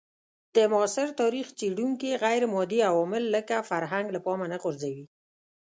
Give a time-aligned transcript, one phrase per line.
[0.55, 5.05] د معاصر تاریخ څېړونکي غیرمادي عوامل لکه فرهنګ له پامه نه غورځوي.